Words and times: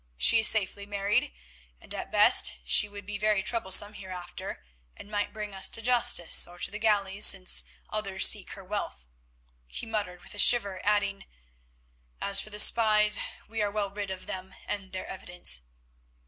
She 0.17 0.39
is 0.39 0.47
safely 0.47 0.87
married, 0.87 1.31
and 1.79 1.93
at 1.93 2.11
best 2.11 2.57
she 2.65 2.89
would 2.89 3.05
be 3.05 3.19
very 3.19 3.43
troublesome 3.43 3.93
hereafter, 3.93 4.65
and 4.97 5.11
might 5.11 5.31
bring 5.31 5.53
us 5.53 5.69
to 5.69 5.81
justice 5.83 6.47
or 6.47 6.57
to 6.57 6.71
the 6.71 6.79
galleys 6.79 7.27
since 7.27 7.63
others 7.87 8.27
seek 8.27 8.53
her 8.53 8.63
wealth," 8.63 9.05
he 9.67 9.85
muttered 9.85 10.23
with 10.23 10.33
a 10.33 10.39
shiver, 10.39 10.81
adding, 10.83 11.27
"as 12.19 12.39
for 12.41 12.49
the 12.49 12.57
spies, 12.57 13.19
we 13.47 13.61
are 13.61 13.69
well 13.69 13.91
rid 13.91 14.09
of 14.09 14.25
them 14.25 14.55
and 14.65 14.91
their 14.91 15.05
evidence." 15.05 15.61